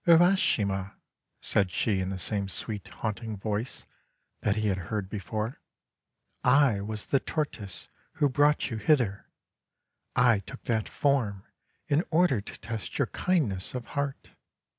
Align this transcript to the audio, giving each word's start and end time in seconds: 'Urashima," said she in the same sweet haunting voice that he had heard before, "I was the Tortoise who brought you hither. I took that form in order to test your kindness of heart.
'Urashima," 0.07 0.95
said 1.43 1.69
she 1.69 1.99
in 1.99 2.09
the 2.09 2.17
same 2.17 2.49
sweet 2.49 2.87
haunting 2.87 3.37
voice 3.37 3.85
that 4.41 4.55
he 4.55 4.67
had 4.69 4.79
heard 4.89 5.07
before, 5.11 5.61
"I 6.43 6.81
was 6.81 7.05
the 7.05 7.19
Tortoise 7.19 7.87
who 8.13 8.27
brought 8.27 8.71
you 8.71 8.77
hither. 8.77 9.27
I 10.15 10.39
took 10.39 10.63
that 10.63 10.89
form 10.89 11.43
in 11.87 12.03
order 12.09 12.41
to 12.41 12.57
test 12.61 12.97
your 12.97 13.09
kindness 13.13 13.75
of 13.75 13.85
heart. 13.93 14.31